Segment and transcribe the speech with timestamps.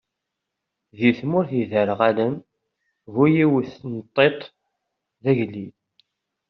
[0.97, 2.35] Di tmurt iderɣalen,
[3.13, 4.39] bu-yiwet n tiṭ
[5.23, 5.75] d agellid.